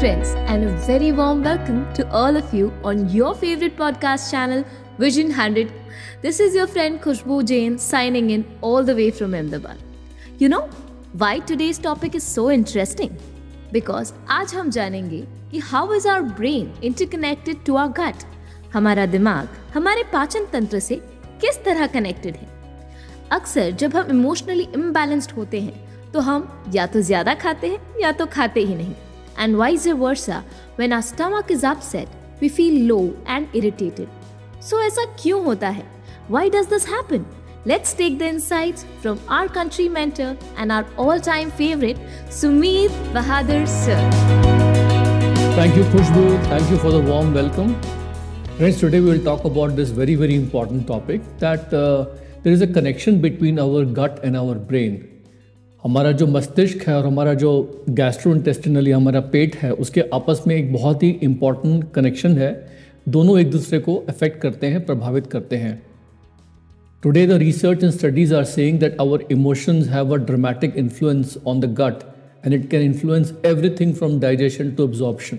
friends, 0.00 0.34
and 0.46 0.62
a 0.62 0.70
very 0.86 1.10
warm 1.10 1.42
welcome 1.42 1.78
to 1.94 2.06
all 2.10 2.36
of 2.36 2.52
you 2.52 2.70
on 2.84 3.08
your 3.08 3.34
favorite 3.34 3.76
podcast 3.78 4.30
channel, 4.30 4.62
Vision 4.98 5.28
100. 5.28 5.72
This 6.20 6.38
is 6.38 6.54
your 6.54 6.66
friend 6.66 7.00
Khushbu 7.00 7.46
Jain 7.46 7.78
signing 7.78 8.28
in 8.28 8.44
all 8.60 8.84
the 8.84 8.94
way 8.94 9.10
from 9.10 9.32
Ahmedabad. 9.32 9.78
You 10.38 10.50
know 10.50 10.68
why 11.14 11.38
today's 11.38 11.78
topic 11.78 12.14
is 12.14 12.24
so 12.24 12.50
interesting? 12.50 13.16
Because 13.72 14.12
आज 14.28 14.54
हम 14.54 14.70
जानेंगे 14.70 15.24
कि 15.52 15.62
how 15.70 15.84
is 15.92 16.04
our 16.06 16.22
brain 16.40 16.68
interconnected 16.82 17.64
to 17.64 17.78
our 17.78 17.88
gut? 18.00 18.26
हमारा 18.74 19.06
दिमाग 19.06 19.56
हमारे 19.74 20.02
पाचन 20.12 20.46
तंत्र 20.52 20.78
से 20.80 21.00
किस 21.40 21.62
तरह 21.64 21.86
कनेक्टेड 21.96 22.36
है 22.36 22.48
अक्सर 23.32 23.70
जब 23.80 23.96
हम 23.96 24.10
इमोशनली 24.18 24.68
इम्बैलेंस्ड 24.74 25.32
होते 25.36 25.60
हैं 25.60 26.12
तो 26.12 26.20
हम 26.30 26.48
या 26.74 26.86
तो 26.86 27.00
ज़्यादा 27.00 27.34
खाते 27.46 27.68
हैं 27.68 28.00
या 28.02 28.12
तो 28.20 28.26
खाते 28.36 28.60
ही 28.60 28.74
नहीं 28.74 28.94
and 29.37 29.55
vice 29.55 29.87
versa 30.05 30.43
when 30.75 30.93
our 30.93 31.01
stomach 31.01 31.51
is 31.51 31.63
upset 31.63 32.07
we 32.39 32.49
feel 32.49 32.75
low 32.93 33.13
and 33.25 33.47
irritated 33.53 34.07
so 34.59 34.81
ऐसा 34.87 35.05
क्यों 35.21 35.43
होता 35.45 35.69
है 35.79 35.85
why 36.29 36.47
does 36.49 36.67
this 36.73 36.85
happen 36.85 37.25
let's 37.65 37.93
take 37.93 38.17
the 38.19 38.27
insights 38.27 38.85
from 39.01 39.19
our 39.27 39.47
country 39.59 39.89
mentor 39.99 40.35
and 40.57 40.71
our 40.71 40.85
all-time 40.97 41.51
favorite 41.61 41.97
Sumit 42.41 43.01
Bahadur 43.17 43.65
sir 43.67 43.99
Thank 45.55 45.75
you, 45.75 45.83
Khushbu. 45.83 46.21
Thank 46.45 46.71
you 46.71 46.77
for 46.77 46.91
the 46.91 47.01
warm 47.01 47.33
welcome. 47.33 47.75
Friends, 48.57 48.79
today 48.79 49.01
we 49.01 49.09
will 49.09 49.23
talk 49.23 49.43
about 49.43 49.75
this 49.75 49.89
very, 49.89 50.15
very 50.15 50.33
important 50.33 50.87
topic 50.87 51.21
that 51.39 51.73
uh, 51.73 52.05
there 52.41 52.53
is 52.53 52.61
a 52.61 52.67
connection 52.67 53.19
between 53.21 53.59
our 53.59 53.83
gut 53.83 54.21
and 54.23 54.37
our 54.37 54.55
brain. 54.55 55.14
हमारा 55.86 56.10
जो 56.12 56.26
मस्तिष्क 56.26 56.82
है 56.88 56.94
और 56.96 57.06
हमारा 57.06 57.32
जो 57.34 57.50
gastro 57.90 58.34
या 58.80 58.96
हमारा 58.96 59.20
पेट 59.32 59.54
है, 59.56 59.70
उसके 59.72 60.00
आपस 60.14 60.42
में 60.46 60.54
एक 60.56 60.72
बहुत 60.72 61.02
ही 61.02 61.10
इंपॉर्टेंट 61.22 61.84
कनेक्शन 61.92 62.38
है। 62.38 62.48
दोनों 63.08 63.38
एक 63.40 63.50
दूसरे 63.50 63.78
को 63.78 63.94
अफेक्ट 64.08 64.40
करते 64.40 64.66
हैं, 64.66 64.84
प्रभावित 64.86 65.26
करते 65.26 65.56
हैं। 65.56 65.82
Today 67.02 67.26
the 67.26 67.32
research 67.32 67.84
and 67.84 67.92
studies 67.92 68.34
are 68.34 68.44
saying 68.44 68.78
that 68.78 68.96
our 69.00 69.24
emotions 69.30 69.88
have 69.88 70.14
a 70.14 70.16
dramatic 70.26 70.76
influence 70.76 71.36
on 71.46 71.60
the 71.60 71.72
gut 71.80 72.02
and 72.46 72.54
it 72.54 72.68
can 72.70 72.82
influence 72.82 73.32
everything 73.46 73.92
from 73.94 74.18
digestion 74.20 74.70
to 74.70 74.84
absorption 74.84 75.38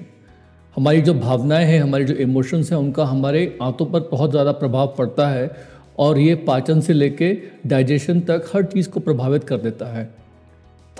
हमारी 0.75 1.01
जो 1.01 1.13
भावनाएँ 1.15 1.65
हैं, 1.65 1.81
हमारे 1.81 2.05
जो 2.05 2.13
इमोशंस 2.15 2.71
हैं, 2.71 2.79
उनका 2.79 3.05
हमारे 3.05 3.57
आंतों 3.61 3.85
पर 3.85 4.07
बहुत 4.11 4.31
ज़्यादा 4.31 4.51
प्रभाव 4.53 4.93
पड़ता 4.97 5.27
है 5.27 5.51
और 5.99 6.19
ये 6.19 6.35
पाचन 6.47 6.81
से 6.81 6.93
लेके 6.93 7.33
डाइजेशन 7.67 8.19
तक 8.21 8.49
हर 8.53 8.63
चीज़ 8.65 8.89
को 8.89 8.99
प्रभावित 8.99 9.43
कर 9.43 9.57
देता 9.57 9.85
है। 9.85 10.09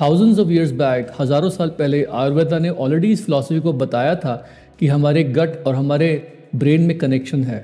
थाउजेंड्स 0.01 0.39
ऑफ़ 0.39 0.51
ईयर्स 0.51 0.71
बैक 0.71 1.11
हज़ारों 1.19 1.49
साल 1.49 1.69
पहले 1.69 2.03
आयुर्वेदा 2.13 2.59
ने 2.59 2.69
ऑलरेडी 2.69 3.11
इस 3.11 3.25
फिलासफी 3.25 3.59
को 3.59 3.73
बताया 3.73 4.15
था 4.15 4.35
कि 4.79 4.87
हमारे 4.87 5.23
गट 5.23 5.63
और 5.67 5.75
हमारे 5.75 6.09
ब्रेन 6.55 6.81
में 6.81 6.97
कनेक्शन 6.97 7.43
है। 7.43 7.63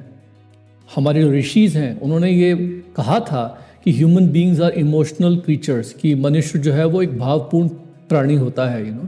हमारे 0.96 1.22
जो 1.22 1.32
ऋषिज़ 1.32 1.78
हैं, 1.78 2.00
उन्होंने 2.02 2.32
ये 2.32 2.56
कहा 2.96 3.20
था 3.22 3.44
कि 3.84 3.92
human 3.92 4.28
beings 4.30 4.62
are 4.62 4.72
emotional 4.72 5.38
creatures 5.38 5.94
कि 5.94 6.14
मनुष्य 6.16 6.60
जो 6.60 6.74
है 6.74 6.86
वो 6.86 7.02
एक 7.02 7.18
भावपूर्ण 7.20 7.68
प्राणी 8.10 8.36
होता 8.36 8.66
है 8.70 8.86
यू 8.88 8.94
नो? 8.94 9.08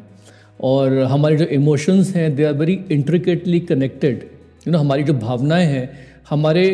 और 0.63 0.97
हमारे 1.03 1.37
जो 1.37 1.45
इमोशंस 1.45 2.15
हैं 2.15 2.35
they 2.35 2.43
are 2.43 2.53
very 2.53 2.79
intricately 2.91 3.59
connected 3.61 4.23
you 4.67 4.71
know 4.71 4.77
हमारी 4.77 5.03
जो 5.03 5.13
भावनाएँ 5.15 5.65
हैं, 5.65 5.89
हमारे 6.29 6.65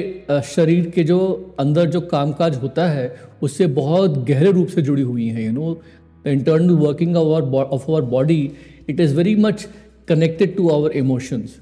शरीर 0.46 0.90
के 0.90 1.04
जो 1.04 1.20
अंदर 1.60 1.90
जो 1.90 2.02
कामकाज 2.02 2.58
होता 2.58 2.88
है, 2.88 3.16
उससे 3.42 3.68
बहुत 3.68 4.18
गहरे 4.28 4.52
रूप 4.52 4.68
से 4.68 4.82
जुड़ी 4.82 5.02
हुई 5.02 5.28
हैं 5.28 5.46
you 5.46 5.52
know 5.52 5.82
the 6.23 6.30
internal 6.30 6.75
working 6.75 7.16
of 7.16 7.27
our, 7.27 7.66
of 7.66 7.89
our 7.89 8.02
body, 8.02 8.55
it 8.88 9.00
is 9.00 9.11
very 9.14 9.36
much 9.36 9.67
connected 10.05 10.55
to 10.58 10.72
our 10.72 10.91
emotions. 10.94 11.59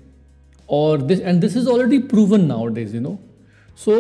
और 0.70 1.02
this 1.02 1.22
and 1.22 1.40
this 1.42 1.56
is 1.58 1.68
already 1.70 1.98
proven 2.10 2.42
nowadays 2.74 2.96
you 2.96 3.02
know 3.02 3.18
so 3.78 3.94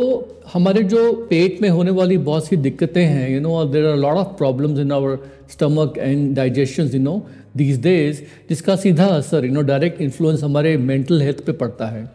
हमारे 0.54 0.82
जो 0.92 1.00
पेट 1.30 1.62
में 1.62 1.68
होने 1.70 1.92
वाली 1.92 2.18
बहुत 2.28 2.48
सी 2.48 2.58
दिक्कतें 2.58 3.04
हैं 3.04 3.30
you 3.30 3.40
know 3.42 3.64
there 3.66 3.86
are 3.86 3.96
lot 3.98 4.18
of 4.18 4.36
problems 4.38 4.80
in 4.80 4.92
our 4.92 5.18
stomach 5.52 5.98
and 5.98 6.36
digestion 6.36 6.90
you 6.94 7.00
know 7.02 7.16
these 7.58 7.82
days 7.84 8.22
जिसका 8.50 8.76
सीधा 8.76 9.06
असर 9.16 9.46
यू 9.46 9.54
नो 9.54 9.62
डायरेक्ट 9.72 10.02
इन्फ्लुएंस 10.02 10.44
हमारे 10.44 10.76
मेंटल 10.78 11.22
हेल्थ 11.22 11.44
पे 11.46 11.52
पड़ता 11.64 11.88
है 11.88 12.08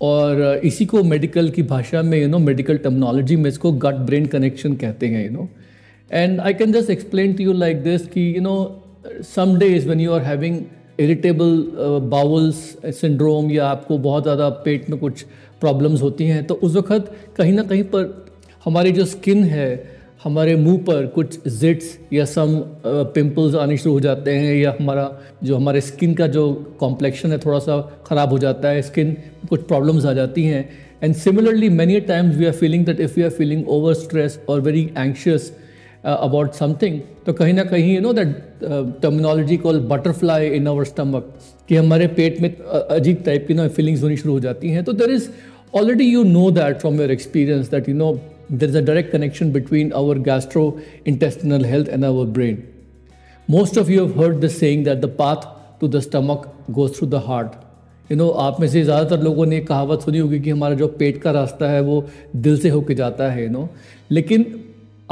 और 0.00 0.60
इसी 0.64 0.86
को 0.86 1.02
मेडिकल 1.04 1.50
की 1.50 1.62
भाषा 1.74 2.02
में 2.02 2.20
यू 2.20 2.28
नो 2.28 2.38
मेडिकल 2.38 2.78
टर्मिनोलॉजी 2.86 3.36
में 3.36 3.50
इसको 3.50 3.72
गट 3.84 3.98
ब्रेन 4.06 4.26
कनेक्शन 4.26 4.74
कहते 4.76 5.06
हैं 5.06 5.24
you 5.24 5.30
you 5.30 5.36
know 5.36 5.42
know? 5.42 5.50
And 6.12 6.42
I 6.42 6.52
can 6.52 6.72
just 6.72 6.90
explain 6.90 7.36
to 7.36 7.42
you 7.42 7.52
like 7.54 7.82
this 7.84 8.02
कि 8.06 8.34
you 8.34 8.40
know 8.40 8.82
some 9.22 9.58
days 9.58 9.86
when 9.86 10.00
are 10.06 10.20
having 10.20 10.70
irritable 10.98 11.54
uh, 11.84 12.00
bowels 12.00 12.58
syndrome 12.90 13.50
या 13.50 13.68
आपको 13.68 13.98
बहुत 13.98 14.22
ज़्यादा 14.22 14.48
पेट 14.64 14.90
में 14.90 14.98
कुछ 15.00 15.22
प्रॉब्लम्स 15.60 16.02
होती 16.02 16.26
हैं 16.26 16.44
तो 16.46 16.54
उस 16.54 16.76
वक्त 16.76 17.10
कहीं 17.36 17.52
ना 17.52 17.62
कहीं 17.62 17.82
पर 17.94 18.04
हमारी 18.64 18.92
जो 18.92 19.04
स्किन 19.04 19.44
है 19.44 19.68
हमारे 20.24 20.56
मुँह 20.56 20.78
पर 20.78 21.06
कुछ 21.06 21.48
जिट्स 21.48 21.98
या 22.12 22.24
सम 22.24 22.54
पिंपल्स 22.86 23.54
आने 23.54 23.76
शुरू 23.76 23.92
हो 23.94 24.00
जाते 24.00 24.34
हैं 24.36 24.54
या 24.56 24.74
हमारा 24.80 25.08
जो 25.44 25.56
हमारे 25.56 25.80
स्किन 25.80 26.14
का 26.14 26.26
जो 26.26 26.44
कॉम्प्लेक्शन 26.80 27.32
है 27.32 27.38
थोड़ा 27.38 27.58
सा 27.58 27.80
ख़राब 28.06 28.30
हो 28.30 28.38
जाता 28.38 28.68
है 28.68 28.82
स्किन 28.82 29.16
कुछ 29.48 29.66
प्रॉब्लम्स 29.66 30.06
आ 30.06 30.12
जाती 30.12 30.44
हैं। 30.44 30.68
And 31.02 31.14
similarly 31.14 31.68
many 31.68 32.00
times 32.12 32.36
we 32.36 32.46
are 32.46 32.52
feeling 32.52 32.86
that 32.86 33.00
if 33.00 33.18
you 33.20 33.24
are 33.24 33.30
feeling 33.40 33.68
over 33.68 33.94
stress 33.94 34.40
और 34.48 34.60
वेरी 34.60 34.90
एंशियस 34.98 35.52
अबाउट 36.04 36.52
समथिंग 36.54 37.00
तो 37.26 37.32
कहीं 37.32 37.52
ना 37.54 37.64
कहीं 37.64 37.94
you 37.94 38.00
know 38.00 38.12
that 38.12 38.34
terminology 39.02 39.56
call 39.64 39.80
butterfly 39.90 40.48
in 40.56 40.68
our 40.68 40.84
stomach 40.84 41.32
कि 41.68 41.76
हमारे 41.76 42.06
पेट 42.18 42.40
में 42.40 42.50
अजीब 42.50 43.22
टाइप 43.26 43.46
की 43.48 43.54
ना 43.54 43.68
फीलिंग्स 43.78 44.02
होनी 44.02 44.16
शुरू 44.16 44.32
हो 44.32 44.40
जाती 44.40 44.70
हैं 44.70 44.84
तो 44.84 44.92
there 44.92 45.10
is 45.10 45.28
already 45.74 46.04
you 46.04 46.22
know 46.24 46.50
that 46.50 46.78
from 46.80 47.00
your 47.00 47.10
experience 47.10 47.70
that 47.70 47.88
you 47.88 47.94
know 47.94 48.12
there 48.52 48.68
is 48.68 48.74
a 48.74 48.82
direct 48.82 49.10
connection 49.10 49.50
between 49.50 49.92
our 49.94 50.14
gastrointestinal 50.14 51.64
health 51.64 51.88
and 51.88 52.04
our 52.04 52.24
brain. 52.26 52.56
Most 53.48 53.78
of 53.78 53.90
you 53.90 54.02
have 54.02 54.16
heard 54.16 54.40
this 54.40 54.58
saying 54.58 54.84
that 54.84 54.98
the 55.00 55.06
path 55.18 55.46
to 55.80 55.88
the 55.88 56.00
stomach 56.00 56.42
goes 56.70 56.90
through 56.90 57.08
the 57.10 57.20
heart. 57.28 57.54
You 58.10 58.16
know 58.16 58.28
आप 58.44 58.60
में 58.60 58.66
से 58.68 58.82
ज़्यादातर 58.82 59.22
लोगों 59.22 59.46
ने 59.46 59.60
कहावत 59.60 60.00
सुनी 60.00 60.18
होगी 60.18 60.40
कि 60.40 60.50
हमारा 60.50 60.74
जो 60.74 60.86
पेट 60.98 61.20
का 61.22 61.30
रास्ता 61.30 61.70
है 61.70 61.80
वो 61.82 62.04
दिल 62.36 62.58
से 62.60 62.68
होके 62.68 62.94
जाता 62.94 63.30
है 63.32 63.42
यू 63.42 63.50
नो 63.50 63.68
लेकिन 64.10 64.44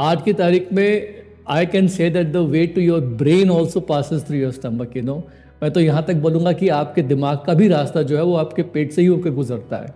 आज 0.01 0.21
की 0.21 0.33
तारीख 0.33 0.71
में 0.73 1.23
I 1.49 1.65
can 1.65 1.87
say 1.87 2.09
that 2.09 2.27
the 2.27 2.37
way 2.51 2.65
to 2.67 2.81
your 2.81 3.01
brain 3.17 3.49
also 3.51 3.79
passes 3.79 4.23
through 4.27 4.37
your 4.37 4.51
stomach 4.51 4.95
you 4.97 5.03
know 5.03 5.15
मैं 5.63 5.69
तो 5.71 5.79
यहाँ 5.79 6.03
तक 6.05 6.15
बोलूँगा 6.23 6.51
कि 6.51 6.69
आपके 6.77 7.01
दिमाग 7.01 7.37
का 7.47 7.53
भी 7.53 7.67
रास्ता 7.67 8.01
जो 8.01 8.17
है 8.17 8.23
वो 8.23 8.35
आपके 8.35 8.61
पेट 8.71 8.91
से 8.91 9.01
ही 9.01 9.07
होकर 9.07 9.31
गुजरता 9.31 9.77
है। 9.77 9.93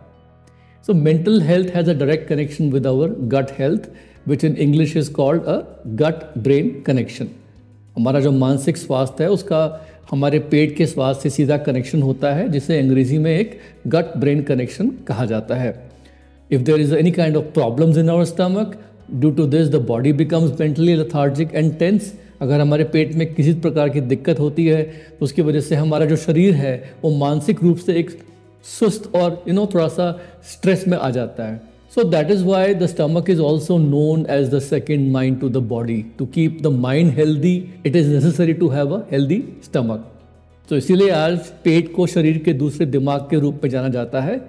So 0.85 0.93
mental 0.93 1.41
health 1.41 1.73
has 1.75 1.89
a 1.89 1.93
direct 1.93 2.27
connection 2.29 2.71
with 2.71 2.87
our 2.87 3.15
gut 3.33 3.51
health 3.59 3.89
which 4.27 4.43
in 4.43 4.55
English 4.57 4.95
is 4.97 5.11
called 5.13 5.43
a 5.43 5.57
gut 6.03 6.37
brain 6.37 6.69
connection 6.85 7.29
हमारा 7.97 8.19
जो 8.19 8.31
मानसिक 8.33 8.77
स्वास्थ्य 8.77 9.23
है, 9.23 9.29
उसका 9.29 9.87
हमारे 10.11 10.39
पेट 10.51 10.75
के 10.77 10.85
स्वास्थ्य 10.85 11.29
से 11.29 11.35
सीधा 11.35 11.57
कनेक्शन 11.59 12.01
होता 12.01 12.33
है, 12.33 12.49
जिसे 12.49 12.79
अंग्रेज़ी 12.79 13.17
में 13.17 13.31
एक 13.31 13.59
गट 13.87 14.17
ब्रेन 14.17 14.43
कनेक्शन 14.43 14.91
कहा 15.07 15.25
जाता 15.25 15.55
है। 15.55 15.77
If 16.49 16.61
there 16.61 16.81
is 16.81 16.95
any 16.95 17.11
kind 17.11 17.37
of 17.37 17.53
problems 17.53 17.97
in 17.97 18.09
our 18.09 18.25
stomach 18.25 18.81
due 19.13 19.31
to 19.31 19.45
this 19.47 19.67
the 19.67 19.75
body 19.75 20.13
becomes 20.13 20.59
mentally 20.59 20.95
lethargic 20.95 21.55
and 21.55 21.77
tense 21.77 22.13
अगर 22.41 22.59
हमारे 22.59 22.83
पेट 22.83 23.15
में 23.15 23.33
किसी 23.33 23.53
प्रकार 23.53 23.89
की 23.89 24.01
दिक्कत 24.01 24.39
होती 24.39 24.65
है 24.65 24.83
तो 24.83 25.25
उसकी 25.25 25.41
वजह 25.41 25.59
से 25.59 25.75
हमारा 25.75 26.05
जो 26.05 26.15
शरीर 26.15 26.53
है, 26.53 26.93
वो 27.03 27.11
मानसिक 27.11 27.63
रूप 27.63 27.77
से 27.77 27.93
एक 27.93 28.09
सुस्त 28.63 29.15
और 29.15 29.43
यू 29.47 29.53
नो 29.53 29.65
थोड़ा 29.73 29.87
सा 29.87 30.11
स्ट्रेस 30.43 30.87
में 30.87 30.97
आ 30.97 31.09
जाता 31.09 31.43
है। 31.43 31.61
So 31.95 32.03
that 32.03 32.31
is 32.31 32.43
why 32.43 32.75
the 32.75 32.85
stomach 32.85 33.29
is 33.29 33.41
also 33.41 33.77
known 33.77 34.25
as 34.29 34.49
the 34.49 34.59
second 34.59 35.11
mind 35.11 35.39
to 35.39 35.49
the 35.49 35.57
body 35.57 36.05
to 36.19 36.25
keep 36.25 36.57
the 36.61 36.67
mind 36.67 37.11
healthy 37.11 37.55
it 37.85 37.95
is 37.95 38.13
necessary 38.13 38.53
to 38.53 38.67
have 38.67 38.95
a 38.95 38.99
healthy 39.11 39.43
stomach 39.63 40.11
तो 40.69 40.77
इसीलिए 40.77 41.09
आज 41.09 41.37
पेट 41.63 41.93
को 41.93 42.07
शरीर 42.07 42.37
के 42.37 42.53
दूसरे 42.53 42.85
दिमाग 42.85 43.21
के 43.21 43.39
रूप 43.39 43.61
में 43.63 43.69
जाना 43.69 43.87
जाता 43.87 44.21
है 44.21 44.41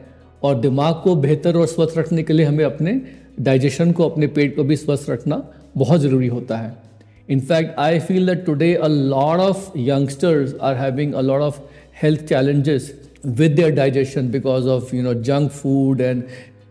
और 0.43 0.61
दिमाग 0.61 0.95
को 0.95 1.15
बेहतर 1.17 1.57
और 1.57 1.67
स्वस्थ 1.67 1.99
रखने 1.99 2.23
के 2.23 2.33
लिए 2.33 2.47
हमें 2.47 2.65
अपने 2.65 3.01
डाइजेशन 3.41 3.93
को 3.93 4.09
अपने 4.09 4.27
पेट 4.27 4.57
को 4.57 4.65
भी 4.65 4.77
स्वस्थ 4.77 5.11
रखना 5.11 5.43
बहुत 5.77 6.01
ज़रूरी 6.01 6.27
होता 6.27 6.57
है। 6.57 6.75
In fact 7.29 7.79
I 7.79 7.99
feel 8.01 8.27
that 8.27 8.45
today 8.47 8.73
a 8.75 8.87
lot 8.89 9.41
of 9.41 9.79
youngsters 9.79 10.55
are 10.63 10.77
having 10.77 11.15
a 11.15 11.21
lot 11.21 11.41
of 11.41 11.61
health 12.03 12.25
challenges 12.29 12.93
with 13.27 13.53
their 13.53 13.71
digestion 13.75 14.29
because 14.31 14.69
of 14.69 14.95
you 14.97 15.03
know 15.03 15.15
junk 15.23 15.51
food 15.51 16.01
and 16.01 16.23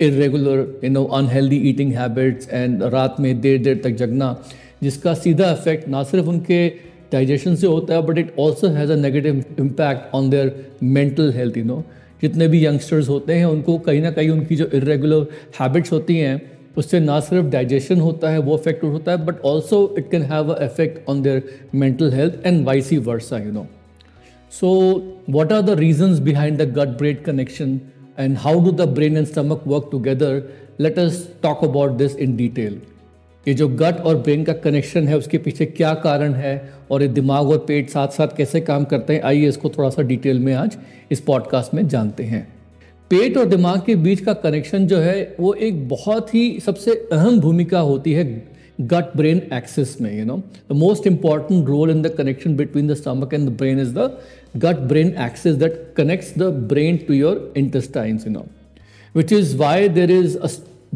irregular 0.02 0.80
you 0.84 0.90
know 0.90 1.04
unhealthy 1.04 1.58
eating 1.70 1.94
habits 1.94 2.50
and 2.50 2.84
रात 2.84 3.20
में 3.20 3.40
देर 3.42 3.62
देर 3.64 3.82
तक 3.84 3.96
जगना, 3.96 4.36
जिसका 4.84 5.14
सीधा 5.14 5.52
effect 5.52 5.88
ना 5.88 6.04
सिर्फ़ 6.04 6.28
उनके 6.28 6.68
digestion 7.12 7.56
से 7.56 7.68
होता 7.68 7.94
है 7.94 8.02
but 8.06 8.18
it 8.18 8.34
also 8.40 8.68
has 8.70 8.92
a 8.92 8.96
negative 8.96 9.44
impact 9.60 10.16
on 10.16 10.30
their 10.30 10.56
mental 10.84 11.32
health 11.34 11.58
you 11.58 11.64
know 11.64 11.84
जितने 12.22 12.48
भी 12.48 12.66
यंगस्टर्स 12.66 13.10
होते 13.10 13.34
हैं, 13.34 13.46
उनको 13.46 13.78
कहीं 13.80 14.02
ना 14.02 14.12
कहीं 14.12 14.30
उनकी 14.30 14.56
जो 14.56 14.70
इरेगुलर 14.74 15.28
हैबिट्स 15.60 15.92
होती 15.92 16.18
हैं 16.18 16.42
उससे 16.78 17.00
ना 17.00 17.20
सिर्फ़ 17.20 17.46
डाइजेशन 17.46 18.00
होता 18.00 18.30
है, 18.30 18.40
वो 18.40 18.58
अफेक्ट 18.58 18.84
होता 18.84 19.12
है 19.12 19.26
but 19.26 19.42
also 19.46 19.96
it 19.98 20.12
can 20.12 20.22
have 20.22 20.54
a 20.54 20.64
effect 20.64 21.10
on 21.10 21.22
their 21.22 21.70
mental 21.76 22.14
health 22.14 22.46
and 22.46 22.66
vice 22.66 22.98
versa 22.98 23.38
you 23.38 23.52
know 23.52 23.68
so 24.52 24.72
what 25.30 25.52
are 25.52 25.62
the 25.62 25.80
reasons 25.80 26.20
behind 26.20 26.58
the 26.58 26.72
gut 26.74 26.98
brain 26.98 27.24
connection 27.24 27.80
and 28.18 28.38
how 28.38 28.52
do 28.66 28.72
the 28.72 28.86
brain 28.88 29.18
and 29.18 29.28
stomach 29.28 29.64
work 29.66 29.88
together? 29.92 30.44
Let 30.80 30.98
us 30.98 31.28
talk 31.42 31.64
about 31.64 31.98
this 31.98 32.14
in 32.16 32.38
detail. 32.38 32.78
ये 33.48 33.54
जो 33.54 33.68
गट 33.68 34.00
और 34.00 34.16
brain 34.16 34.44
का 34.44 34.54
connection 34.54 35.08
है, 35.08 35.18
उसके 35.18 35.38
पीछे 35.38 35.66
क्या 35.66 35.94
कारण 35.94 36.34
है 36.34 36.74
और 36.92 37.02
ये 37.02 37.08
दिमाग 37.08 37.50
और 37.50 37.58
पेट 37.58 37.90
साथ 37.90 38.08
साथ 38.08 38.28
कैसे 38.38 38.62
काम 38.62 38.84
करते 38.84 39.14
हैं, 39.14 39.22
आइए 39.22 39.48
इसको 39.48 39.70
थोड़ा 39.70 39.90
सा 39.90 40.02
डिटेल 40.02 40.40
में 40.40 40.54
आज 40.54 40.78
इस 41.12 41.20
पॉडकास्ट 41.20 41.74
में 41.74 41.88
जानते 41.88 42.24
हैं 42.24 42.55
पेट 43.12 43.38
और 43.38 43.46
दिमाग 43.46 43.82
के 43.86 43.96
बीच 43.96 44.20
का 44.20 44.34
कनेक्शन 44.34 44.86
जो 44.88 44.98
है, 44.98 45.36
वो 45.40 45.54
एक 45.54 45.88
बहुत 45.90 46.34
ही 46.34 46.60
सबसे 46.66 46.92
अहम 47.14 47.40
भूमिका 47.40 47.80
होती 47.80 48.14
है 48.14 48.24
गट 48.82 49.16
ब्रेन 49.18 49.42
एक्सेस 49.54 49.98
में 50.02 50.18
you 50.18 50.26
know 50.26 50.38
the 50.70 50.76
most 50.76 51.08
important 51.08 51.68
role 51.68 51.92
in 51.92 52.02
the 52.02 52.14
connection 52.18 52.56
between 52.56 52.88
the 52.88 52.94
stomach 52.94 53.34
and 53.34 53.48
the 53.50 53.52
brain 53.58 53.80
is 53.80 53.94
the 53.94 54.10
gut 54.58 54.80
brain 54.90 55.14
axis 55.26 55.56
that 55.56 55.80
connects 55.98 56.34
the 56.38 56.50
brain 56.74 56.98
to 57.08 57.14
your 57.14 57.54
intestines 57.58 58.28
you 58.28 58.34
know 58.34 58.46
which 59.16 59.34
is 59.34 59.56
why 59.58 59.88
there 59.90 60.12
is 60.12 60.38
a 60.38 60.50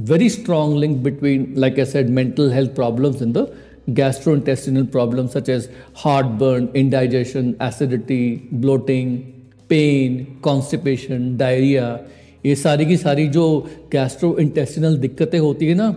very 0.10 0.30
strong 0.30 0.78
link 0.80 0.98
between 1.04 1.54
like 1.58 1.80
a 1.80 1.86
sad 1.86 2.10
mental 2.20 2.52
health 2.52 2.76
problem 2.76 3.24
in 3.24 3.32
the 3.34 3.48
gastro 3.96 4.36
intestinal 4.36 4.84
problem 4.94 5.28
such 5.28 5.50
as 5.50 5.70
heart 5.98 6.28
burn 6.40 6.68
indigestion 6.76 7.54
acidity 7.64 8.24
bloating 8.54 9.18
pain, 9.70 10.16
constipation 10.48 11.38
diarrhoea 11.40 12.00
ये 12.46 12.56
सारी 12.56 12.86
की 12.86 12.98
सारी 12.98 13.28
जो 13.30 13.46
gastro 13.92 14.38
intestinal 14.40 14.98
दिक्कतें 14.98 15.40
होती 15.40 15.68
है 15.68 15.74
ना 15.76 15.88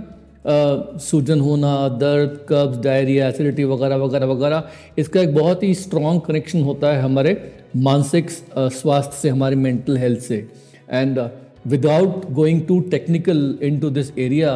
सूजन 1.00 1.40
होना, 1.40 1.88
दर्द, 1.88 2.38
कब्ज 2.48 2.82
डायरिया 2.84 3.28
एसिडिटी 3.28 3.64
वगैरह 3.64 3.96
वगैरह 3.96 4.26
वगैरह, 4.26 4.62
इसका 4.98 5.20
एक 5.20 5.34
बहुत 5.34 5.62
ही 5.62 5.74
स्ट्रॉन्ग 5.74 6.20
कनेक्शन 6.20 6.62
होता 6.62 6.92
है 6.92 7.02
हमारे 7.02 7.36
मानसिक 7.78 8.30
स्वास्थ्य 8.30 9.16
से, 9.20 9.28
हमारे 9.28 9.56
मेंटल 9.56 9.96
हेल्थ 9.98 10.20
से। 10.20 10.46
And 10.90 11.18
without 11.66 12.30
going 12.32 12.62
to 12.68 12.80
technical 12.90 13.58
into 13.78 13.90
this 13.90 14.10
area 14.18 14.52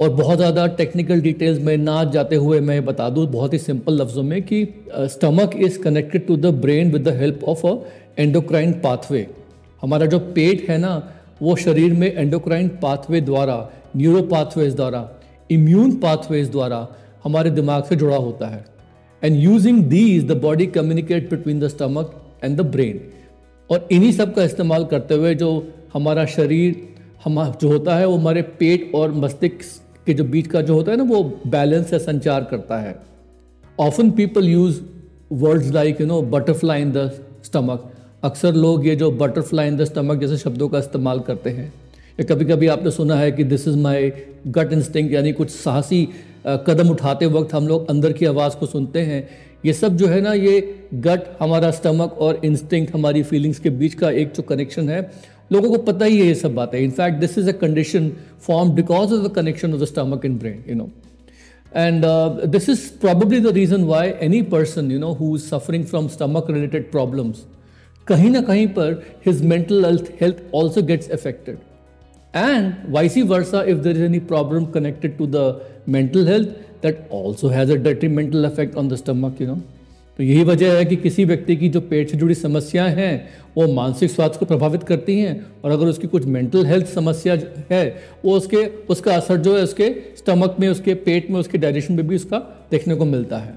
और 0.00 0.10
बहुत 0.10 0.36
ज़्यादा 0.38 0.66
टेक्निकल 0.78 1.20
डिटेल्स 1.20 1.60
में 1.60 1.76
ना 1.76 2.02
जाते 2.04 2.36
हुए 2.36 2.60
मैं 2.60 2.84
बता 2.84 3.08
दूँ, 3.10 3.26
बहुत 3.26 3.52
ही 3.52 3.58
सिंपल 3.58 4.00
लफ्ज़ों 4.02 4.22
में 4.22 4.40
कि 4.42 4.66
stomach 4.96 5.56
is 5.56 5.78
connected 5.82 6.26
to 6.26 6.36
the 6.36 6.54
brain 6.60 6.92
with 6.92 7.08
the 7.08 7.16
help 7.16 7.44
of 7.44 7.66
a 7.66 7.74
endocrine 8.18 8.72
pathway 8.80 9.26
हमारा 9.82 10.06
जो 10.06 10.18
पेट 10.18 10.68
है 10.68 10.78
ना, 10.78 10.92
वो 11.42 11.56
शरीर 11.56 11.92
में 11.94 12.12
एंडोक्राइन 12.12 12.68
पाथवे 12.82 13.20
द्वारा 13.20 13.56
न्यूरो 13.96 14.22
पाथवेज 14.22 14.74
द्वारा 14.76 15.08
इम्यून 15.50 15.94
पाथवेज 15.96 16.50
द्वारा 16.50 16.86
हमारे 17.24 17.50
दिमाग 17.50 17.84
से 17.84 17.96
जुड़ा 17.96 18.16
होता 18.16 18.46
है. 18.46 18.64
And 19.22 19.36
using 19.36 19.82
these 19.84 20.26
the 20.26 20.36
body 20.40 20.66
communicate 20.68 21.30
between 21.30 21.60
the 21.60 21.68
stomach 21.68 22.14
and 22.44 22.56
the 22.56 22.66
brain 22.66 23.00
और 23.70 23.88
इन्हीं 23.92 24.12
सब 24.12 24.34
का 24.34 24.44
इस्तेमाल 24.44 24.84
करते 24.84 25.14
हुए 25.14 25.34
जो 25.34 25.50
हमारा 25.94 26.24
शरीर, 26.26 26.76
हम, 27.24 27.44
जो 27.52 27.68
होता 27.68 27.96
है, 27.96 28.06
वो 28.06 28.16
हमारे 28.16 28.42
पेट 28.42 28.90
और 28.94 29.12
मस्तिष्क 29.14 29.87
के 30.08 30.14
जो 30.14 30.24
बीच 30.26 30.46
का 30.46 30.60
जो 30.62 30.74
होता 30.74 30.92
है 30.92 30.96
ना, 30.96 31.04
वो 31.04 31.22
बैलेंस 31.46 31.92
या 31.92 31.98
संचार 32.00 32.48
करता 32.50 32.78
है। 32.80 32.96
Often 33.78 34.10
people 34.10 34.48
use 34.48 34.80
words 35.32 35.70
like 35.72 36.00
you 36.00 36.06
know 36.06 36.20
butterfly 36.32 36.82
in 36.82 36.92
the 36.92 37.10
stomach 37.44 37.90
अक्सर 38.24 38.54
लोग 38.54 38.86
ये 38.86 38.94
जो 38.96 39.10
बटरफ्लाई 39.10 39.68
इन 39.68 39.76
द 39.76 39.84
स्टमक 39.84 40.20
जैसे 40.20 40.36
शब्दों 40.36 40.68
का 40.68 40.78
इस्तेमाल 40.78 41.20
करते 41.20 41.50
हैं। 41.50 41.72
या 42.20 42.24
कभी 42.24 42.44
कभी 42.44 42.66
आपने 42.66 42.90
सुना 42.90 43.16
है 43.16 43.30
कि 43.32 43.44
this 43.44 43.66
is 43.68 43.76
my 43.76 44.10
gut 44.46 44.72
instinct 44.72 45.12
यानी 45.12 45.32
कुछ 45.32 45.50
साहसी 45.50 46.08
कदम 46.46 46.90
उठाते 46.90 47.26
वक्त 47.26 47.54
हम 47.54 47.68
लोग 47.68 47.88
अंदर 47.90 48.12
की 48.12 48.26
आवाज़ 48.26 48.56
को 48.56 48.66
सुनते 48.66 49.00
हैं। 49.00 49.28
ये 49.66 49.72
सब 49.72 49.96
जो 49.96 50.06
है 50.06 50.20
ना, 50.20 50.32
ये 50.32 50.86
गट 50.94 51.20
हमारा 51.40 51.70
स्टमक 51.70 52.18
और 52.18 52.40
इंस्टिंग 52.44 52.86
हमारी 52.94 53.22
फीलिंग्स 53.22 53.58
के 53.58 53.70
बीच 53.70 53.94
का 53.94 54.10
एक 54.10 54.32
जो 54.32 54.42
कनेक्शन 54.42 54.88
है। 54.88 55.00
लोगों 55.50 55.70
को 55.70 55.78
पता 55.82 56.04
ही 56.04 56.18
है 56.18 56.26
ये 56.26 56.34
सब 56.34 56.54
बातें। 56.54 56.78
In fact 56.78 57.18
this 57.20 57.38
is 57.38 57.48
a 57.48 57.52
condition 57.58 58.10
form 58.46 58.70
because 58.74 59.14
of 59.14 59.28
the 59.28 59.32
connection 59.34 59.74
of 59.74 59.80
the 59.80 59.84
stomach 59.84 60.24
in 60.24 60.38
brain 60.38 60.64
you 60.68 60.74
know 60.74 60.90
and 61.76 62.04
this 62.50 62.68
is 62.68 62.88
probably 63.00 63.40
the 63.40 63.54
reason 63.54 63.84
why 63.84 64.12
any 64.22 64.42
person 64.52 64.90
you 64.92 64.98
know 64.98 65.12
who 65.14 65.36
suffering 65.38 65.84
from 65.86 66.08
stomach 66.08 66.50
related 66.50 66.90
problems 66.90 67.44
कहीं 68.06 68.30
ना 68.30 68.40
कहीं 68.42 68.66
पर 68.76 69.02
his 69.26 69.42
mental 69.44 69.98
health 70.20 70.42
also 70.54 70.82
gets 70.82 71.10
affected 71.10 71.58
and 72.34 72.72
vice 72.90 73.22
versa 73.32 73.62
if 73.62 73.78
there 73.78 73.96
is 73.96 74.04
any 74.04 74.18
problem 74.30 74.64
connected 74.72 75.16
to 75.18 75.26
the 75.26 75.60
mental 75.88 76.28
health 76.28 76.48
that 76.82 77.08
also 77.14 77.48
has 77.48 77.72
a 77.72 77.76
detrimental 77.82 78.44
effect 78.44 78.76
on 78.76 78.88
the 78.88 78.96
stomach 78.96 79.40
you 79.40 79.46
know 79.46 79.60
तो 80.18 80.24
यही 80.24 80.44
वजह 80.44 80.72
है 80.72 80.84
कि 80.84 80.96
किसी 80.96 81.24
व्यक्ति 81.24 81.56
की 81.56 81.68
जो 81.68 81.80
पेट 81.80 82.10
से 82.10 82.16
जुड़ी 82.18 82.34
समस्याएँ 82.34 82.94
हैं, 82.94 83.28
वो 83.56 83.66
मानसिक 83.74 84.10
स्वास्थ्य 84.10 84.38
को 84.38 84.44
प्रभावित 84.44 84.82
करती 84.82 85.18
हैं 85.18 85.46
और 85.64 85.70
अगर 85.70 85.86
उसकी 85.86 86.06
कुछ 86.06 86.24
मेंटल 86.26 86.66
हेल्थ 86.66 86.86
समस्या 86.86 87.36
है, 87.70 87.96
वो 88.24 88.36
उसके, 88.36 88.64
उसका 88.66 89.14
असर 89.14 89.36
जो 89.36 89.56
है 89.56 89.62
उसके 89.62 89.90
स्टमक 90.16 90.56
में, 90.60 90.68
उसके 90.68 90.94
पेट 90.94 91.30
में, 91.30 91.40
उसके 91.40 91.58
डाइजेशन 91.58 91.94
में 91.94 92.08
भी 92.08 92.16
उसका 92.16 92.38
देखने 92.70 92.94
को 92.94 93.04
मिलता 93.04 93.38
है। 93.38 93.54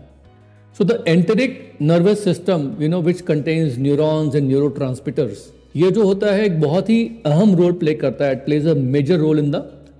So 0.77 0.83
the 0.83 1.03
enteric 1.07 1.73
nervous 1.81 2.23
system 2.23 2.71
you 2.81 2.89
know 2.89 3.01
which 3.01 3.21
contains 3.21 3.77
neurons 3.79 4.35
and 4.35 4.47
neuro 4.47 5.27
ये 5.75 5.91
जो 5.91 6.03
होता 6.03 6.31
है, 6.31 6.45
एक 6.45 6.61
बहुत 6.61 6.89
ही 6.89 7.11
अहम 7.25 7.55
रोल 7.55 7.71
प्ले 7.71 7.93
करता 7.93 8.25
है 8.25 8.31
it 8.31 8.45
plays 8.45 8.67
a 8.67 8.73
major 8.73 9.17
role 9.17 9.39
in 9.39 9.51
the 9.51 9.55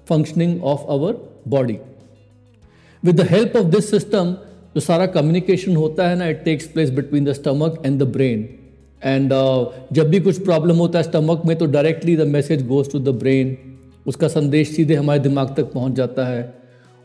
functioning 0.10 0.64
of 0.64 0.82
our 0.90 1.18
body 1.48 1.78
with 3.06 3.22
the 3.22 3.28
help 3.30 3.56
of 3.56 3.66
this 3.66 3.92
system 3.92 4.36
जो 4.76 4.82
सारा 4.82 5.06
कम्युनिकेशन 5.06 5.76
होता 5.76 6.10
है 6.10 6.16
ना 6.16 6.28
it 6.28 6.44
takes 6.44 6.68
place 6.68 6.90
between 6.90 7.26
the 7.26 7.34
stomach 7.34 7.82
and 7.86 8.00
the 8.00 8.08
brain 8.12 8.48
and 9.04 9.34
जब 9.94 10.10
भी 10.10 10.20
कुछ 10.20 10.44
प्रॉब्लम 10.44 10.76
होता 10.76 11.00
है 11.00 11.04
स्टमक 11.04 11.42
में 11.46 11.58
तो 11.58 11.66
directly 11.66 12.16
the 12.18 12.28
message 12.28 12.66
goes 12.68 12.92
to 12.92 13.00
the 13.00 13.16
brain 13.20 13.58
उसका 14.08 14.28
संदेश 14.28 14.70
सीधे 14.76 14.96
हमारे 14.96 15.20
दिमाग 15.20 15.54
तक 15.58 15.72
पहुँच 15.74 15.94
जाता 15.94 16.26
है. 16.28 16.42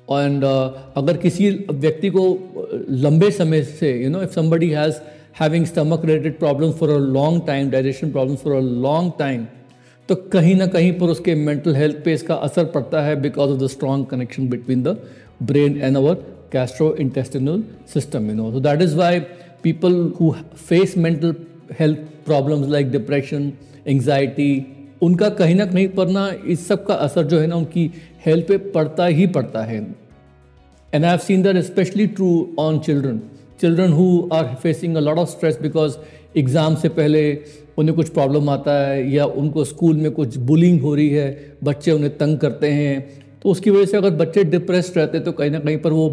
एंड 0.08 0.44
uh, 0.44 0.70
अगर 0.96 1.16
किसी 1.16 1.50
व्यक्ति 1.70 2.10
को 2.10 2.22
लंबे 2.90 3.30
समय 3.30 3.62
से 3.62 3.92
you 4.02 4.10
know 4.10 4.22
if 4.22 4.30
somebody 4.30 4.68
has 4.70 5.00
having 5.40 5.66
stomach 5.66 6.04
related 6.04 6.38
problem 6.38 6.72
for 6.72 6.90
a 6.90 6.98
long 6.98 7.42
time 7.46 7.70
digestion 7.70 8.10
problem 8.10 8.36
for 8.36 8.54
a 8.54 8.60
long 8.60 9.12
time 9.18 9.44
तो 10.08 10.14
कहीं 10.14 10.54
ना 10.54 10.66
कहीं 10.66 10.92
पर 10.92 11.06
उसके 11.06 11.34
मेंटल 11.34 11.76
हेल्थ 11.76 11.96
पे 12.04 12.12
इसका 12.12 12.34
असर 12.34 12.64
पड़ता 12.64 13.02
है 13.02 13.20
because 13.22 13.50
of 13.50 13.58
the 13.60 13.66
strong 13.66 14.06
connection 14.06 14.48
between 14.48 14.82
the 14.82 14.96
brain 15.42 15.80
and 15.82 15.96
our 15.96 16.14
intestinal 16.54 17.62
system 17.94 18.28
you 18.28 18.34
know 18.34 18.50
so 18.52 18.60
that 18.60 18.82
is 18.82 18.96
why 18.96 19.20
people 19.62 20.12
who 20.20 20.30
face 20.56 20.96
mental 20.96 21.34
health 21.80 21.98
problems 22.26 22.68
like 22.68 22.90
depression 22.90 23.52
anxiety 23.86 24.66
उनका 25.02 25.28
कहीं 25.28 25.54
ना 25.54 25.66
कहीं 25.66 25.88
पर 25.88 26.08
ना 26.08 26.30
इस 26.46 26.68
सब 26.68 26.86
का 26.86 26.94
असर 26.94 27.24
जो 27.26 27.38
है 27.38 27.46
ना 27.46 27.56
उनकी 27.56 27.90
हेल्थ 28.26 28.46
पे 28.48 28.56
पड़ता 28.58 29.06
ही 29.06 29.26
पड़ता 29.26 29.62
है। 29.62 29.76
And 30.94 31.04
I 31.04 31.10
have 31.10 31.18
seen 31.18 31.42
that 31.42 31.56
specially 31.56 32.06
true 32.06 32.56
on 32.58 32.78
children 32.78 33.20
children 33.60 33.92
who 33.92 34.28
are 34.32 34.54
facing 34.54 34.96
a 34.96 35.00
lot 35.00 35.18
of 35.18 35.28
stress 35.28 35.58
because 35.62 35.96
exam 36.36 36.74
से 36.74 36.88
पहले 36.88 37.22
उन्हें 37.78 37.96
कुछ 37.96 38.08
प्रॉब्लम 38.08 38.48
आता 38.50 38.72
है 38.86 39.10
या 39.12 39.24
उनको 39.24 39.64
स्कूल 39.64 39.96
में 39.96 40.10
कुछ 40.12 40.36
बुलिंग 40.36 40.80
हो 40.80 40.94
रही 40.94 41.08
है, 41.08 41.56
बच्चे 41.64 41.92
उन्हें 41.92 42.16
तंग 42.18 42.38
करते 42.38 42.70
हैं 42.70 43.22
तो 43.42 43.50
उसकी 43.50 43.70
वजह 43.70 43.84
से 43.84 43.96
अगर 43.96 44.10
बच्चे 44.10 44.44
डिप्रेस्ड 44.44 44.98
रहते 44.98 45.20
तो 45.20 45.32
कहीं 45.32 45.50
ना 45.50 45.58
कहीं 45.58 45.78
पर 45.78 45.92
वो 45.92 46.08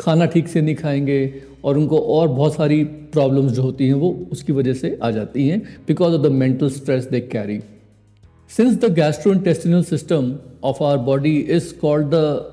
खाना 0.00 0.26
ठीक 0.26 0.48
से 0.48 0.60
नहीं 0.60 0.74
खाएँगे 0.74 1.34
और 1.64 1.78
उनको 1.78 1.98
और 1.98 2.28
बहुत 2.28 2.54
सारी 2.54 2.84
प्रॉब्लम्स 2.84 3.52
जो 3.52 3.62
होती 3.62 3.86
हैं 3.86 3.94
वो 3.94 4.26
उसकी 4.32 4.52
वजह 4.52 4.72
से 4.72 4.98
आ 5.02 5.10
जाती 5.10 5.48
हैं 5.48 5.60
because 5.88 6.14
of 6.14 6.22
the 6.22 6.26
mental 6.26 6.70
stress 6.70 7.04
they 7.04 7.20
carry 7.20 7.60
since 8.56 8.76
the 8.76 8.94
gastro 8.94 9.32
intestinal 9.32 9.84
system 9.84 10.36
of 10.64 10.84
our 10.84 10.98
body 10.98 11.36
is 11.38 11.74
called 11.74 12.10
the 12.14 12.46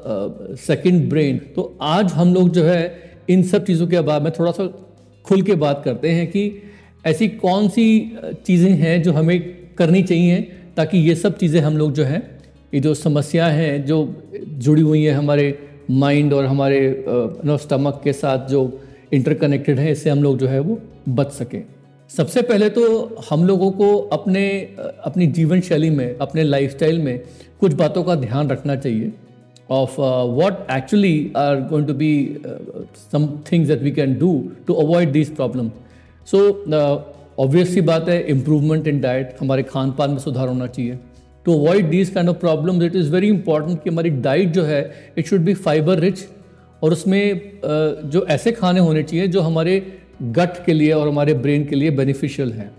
second 0.60 1.10
brain 1.10 1.38
तो 1.38 1.78
आज 1.82 2.06
हम 2.06 2.34
लोग 2.34 2.50
जो 2.50 2.64
है 2.64 3.12
इन 3.30 3.44
सब 3.44 3.66
चीज़ों 3.66 3.88
के 3.88 4.02
बाद 4.02 4.22
में 4.22 4.32
थोड़ा 4.40 4.52
सा 4.52 4.88
खुल 5.26 5.42
के 5.42 5.56
बात 5.56 5.82
करते 5.86 6.10
हैं 6.10 6.28
कि 6.28 6.64
ऐसी 7.06 7.28
कौन 7.28 7.70
सी 7.70 8.18
चीज़ें 8.46 8.72
हैं 8.72 9.04
जो 9.04 9.12
हमें 9.12 9.56
करनी 9.78 10.04
चाहिए 10.04 10.42
ताकि 10.78 10.98
ये 10.98 11.16
सब 11.16 11.38
चीज़ें 11.38 11.62
हम 11.62 11.78
लोग 11.78 11.94
जो 11.94 12.04
हैं, 12.04 12.40
ये 12.74 12.80
जो 12.80 12.94
समस्या 12.94 13.48
हैं, 13.48 13.86
जो 13.86 14.24
जुड़ी 14.48 14.82
हुई 14.82 15.04
हैं 15.04 15.14
हमारे 15.14 15.71
माइंड 16.00 16.34
और 16.34 16.46
हमारे 16.46 16.82
नो 17.46 17.58
स्टमक 17.58 18.02
के 18.04 18.14
साथ 18.14 18.48
जो 18.48 18.62
इंटरकनेक्टेड 19.14 19.80
है 19.80 19.92
इससे 19.92 20.10
हम 20.10 20.24
लोग 20.24 20.38
जो 20.38 20.48
है 20.48 20.60
वो 20.60 20.80
बच 21.10 21.32
सकें। 21.32 21.64
सबसे 22.10 22.42
पहले 22.42 22.70
तो 22.70 22.84
हम 23.30 23.44
लोगों 23.46 23.72
को 23.72 23.98
अपने 24.14 24.48
अपनी 25.06 25.28
जीवन 25.28 25.62
शैली 25.62 25.90
में 25.90 26.18
अपने 26.18 26.44
लाइफस्टाइल 26.44 27.00
में 27.00 27.20
कुछ 27.60 27.74
बातों 27.74 28.04
का 28.04 28.16
ध्यान 28.16 28.50
रखना 28.50 28.76
चाहिए। 28.76 29.12
Of 29.70 29.92
uh, 30.00 30.26
what 30.38 30.66
actually 30.70 31.32
are 31.34 31.62
going 31.68 31.86
to 31.88 31.94
be 31.94 32.08
uh, 32.46 32.82
some 33.12 33.28
things 33.50 33.70
that 33.70 33.82
we 33.82 33.92
can 33.92 34.18
do 34.20 34.32
to 34.68 34.76
avoid 34.76 35.14
these 35.14 35.30
problems. 35.30 35.72
So 36.28 36.42
uh, 36.80 37.64
सी 37.66 37.82
बात 37.82 38.10
है 38.10 38.22
इम्प्रूवमेंट 38.30 38.88
इन 38.88 39.00
डाइट 39.02 39.36
हमारे 39.42 39.64
खान 39.64 39.92
पान 39.92 40.12
में 40.12 40.18
सुधार 40.20 40.48
होना 40.48 40.68
चाहिए। 40.68 40.98
To 41.46 41.54
avoid 41.60 41.90
these 41.90 42.10
kind 42.10 42.30
of 42.30 42.38
problem 42.38 42.84
it 42.84 42.96
is 42.96 43.12
very 43.12 43.28
important 43.28 43.84
कि 43.84 43.90
हमारी 43.90 44.10
डाइट 44.10 44.50
जो 44.50 44.64
है 44.64 44.92
it 45.18 45.28
should 45.28 45.40
be 45.40 45.54
fibre 45.54 46.00
rich 46.00 46.26
और 46.84 46.92
उसमें 46.92 47.52
जो 48.10 48.26
ऐसे 48.26 48.52
खाने 48.52 48.80
होने 48.80 49.04
चाहिए 49.04 49.28
जो 49.28 49.42
हमारे 49.42 49.94
गट 50.22 50.66
के 50.66 50.74
लिए 50.74 50.92
और 50.92 51.08
हमारे 51.08 51.34
ब्रेन 51.34 51.66
के 51.66 51.76
लिए 51.76 51.90
बेनिफिशियल 51.92 52.52
हैं। 52.52 52.72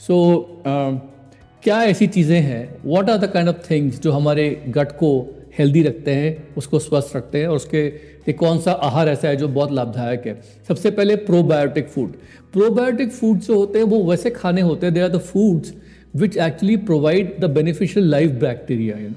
सो 0.00 0.14
so, 0.14 0.68
uh, 0.68 1.14
क्या 1.62 1.82
ऐसी 1.82 2.06
चीज़ें 2.06 2.40
हैं? 2.40 2.78
What 2.84 3.10
are 3.10 3.18
the 3.18 3.26
kind 3.26 3.48
of 3.48 3.70
things 3.70 4.00
जो 4.00 4.12
हमारे 4.12 4.64
गट 4.68 4.92
को 4.92 5.10
हेल्दी 5.58 5.82
रखते 5.82 6.10
हैं 6.10 6.48
उसको 6.56 6.78
स्वस्थ 6.78 7.16
रखते 7.16 7.38
हैं 7.38 7.48
और 7.48 7.56
उसके 7.56 7.86
ये 8.28 8.32
कौन 8.32 8.58
सा 8.58 8.72
आहार 8.72 9.08
ऐसा 9.08 9.28
है 9.28 9.36
जो 9.36 9.48
बहुत 9.48 9.72
लाभदायक 9.72 10.26
है? 10.26 10.40
सबसे 10.68 10.90
पहले 10.90 11.16
प्रोबायोटिक 11.16 11.88
फ़ूड 11.88 12.12
प्रोबायोटिक 12.52 13.12
फ़ूड 13.12 13.38
जो 13.38 13.56
होते 13.56 13.78
हैं 13.78 13.86
वो 13.86 14.02
वैसे 14.10 14.30
खाने 14.30 14.60
होते 14.60 14.86
हैं 14.86 14.94
they 14.94 15.00
are 15.00 15.08
the 15.08 15.18
foods 15.18 15.74
which 16.14 16.36
actually 16.38 16.76
provide 16.88 17.34
the 17.40 17.50
beneficial 17.50 18.10
life 18.10 18.30
bacteria 18.40 18.96
in 18.98 19.14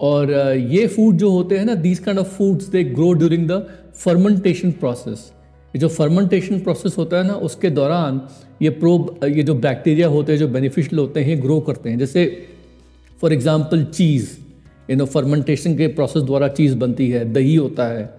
और 0.00 0.32
ये 0.70 0.86
फ़ूड 0.86 1.16
जो 1.16 1.30
होते 1.30 1.58
हैं 1.58 1.64
ना 1.64 1.74
these 1.82 1.98
kind 1.98 2.20
of 2.20 2.28
foods 2.36 2.68
they 2.68 2.84
grow 2.84 3.12
during 3.14 3.48
the 3.48 3.66
fermentation 3.96 4.70
process 4.80 5.30
ये 5.74 5.78
जो 5.80 5.88
फर्मेंटेशन 5.88 6.58
प्रोसेस 6.60 6.96
होता 6.98 7.16
है 7.16 7.26
ना, 7.26 7.34
उसके 7.34 7.68
दौरान 7.70 8.20
ये 8.62 8.70
प्रो 8.70 9.18
ये 9.24 9.42
जो 9.42 9.54
बैक्टीरिया 9.56 10.08
होते 10.08 10.32
हैं, 10.32 10.38
जो 10.38 10.48
बेनिफिशियल 10.48 10.98
होते 10.98 11.20
हैं 11.24 11.42
ग्रो 11.42 11.58
करते 11.60 11.90
हैं। 11.90 11.98
जैसे 11.98 12.24
for 13.20 13.32
example 13.32 13.84
cheese 13.84 14.28
you 14.90 14.96
know 14.96 15.04
fermentation 15.06 15.76
के 15.76 15.86
प्रोसेस 15.90 16.22
द्वारा 16.22 16.48
चीज़ 16.50 16.76
बनती 16.76 17.08
है, 17.10 17.24
दही 17.32 17.54
होता 17.54 17.86
है 17.86 18.10